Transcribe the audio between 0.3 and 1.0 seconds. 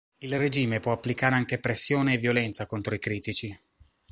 regime può